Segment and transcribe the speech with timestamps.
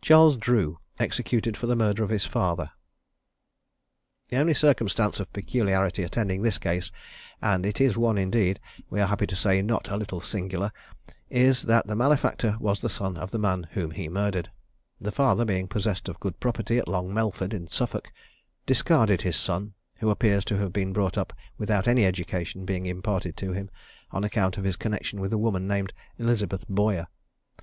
[0.00, 0.78] CHARLES DREW.
[0.98, 2.70] EXECUTED FOR THE MURDER OF HIS FATHER.
[4.30, 6.90] The only circumstance of peculiarity attending this case,
[7.42, 10.72] and it is one indeed, we are happy to say, not a little singular,
[11.28, 14.50] is that the malefactor was the son of the man whom he murdered.
[15.02, 18.10] The father being possessed of good property at Long Melford in Suffolk,
[18.64, 23.36] discarded his son, who appears to have been brought up without any education being imparted
[23.36, 23.68] to him,
[24.12, 27.08] on account of his connexion with a woman named Elizabeth Boyer.